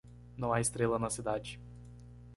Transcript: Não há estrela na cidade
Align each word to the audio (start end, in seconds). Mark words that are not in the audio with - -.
Não 0.35 0.51
há 0.51 0.59
estrela 0.59 0.97
na 0.97 1.11
cidade 1.11 1.59